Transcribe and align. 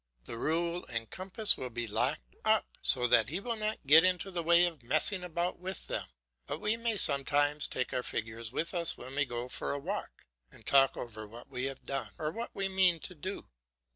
The 0.25 0.35
rule 0.39 0.83
and 0.89 1.11
compass 1.11 1.57
will 1.57 1.69
be 1.69 1.85
locked 1.85 2.35
up, 2.43 2.65
so 2.81 3.05
that 3.05 3.27
he 3.29 3.39
will 3.39 3.55
not 3.55 3.85
get 3.85 4.03
into 4.03 4.31
the 4.31 4.41
way 4.41 4.65
of 4.65 4.81
messing 4.81 5.23
about 5.23 5.59
with 5.59 5.85
them, 5.85 6.07
but 6.47 6.59
we 6.59 6.75
may 6.75 6.97
sometimes 6.97 7.67
take 7.67 7.93
our 7.93 8.01
figures 8.01 8.51
with 8.51 8.73
us 8.73 8.97
when 8.97 9.13
we 9.13 9.25
go 9.25 9.47
for 9.47 9.73
a 9.73 9.77
walk, 9.77 10.25
and 10.51 10.65
talk 10.65 10.97
over 10.97 11.27
what 11.27 11.49
we 11.49 11.65
have 11.65 11.85
done, 11.85 12.09
or 12.17 12.31
what 12.31 12.49
we 12.55 12.67
mean 12.67 12.99
to 13.01 13.13
do. 13.13 13.47